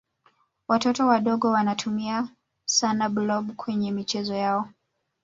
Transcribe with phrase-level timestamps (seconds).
[0.67, 2.27] watoto wadogo wanamtumia
[2.65, 4.67] sana blob kwenye michezo yao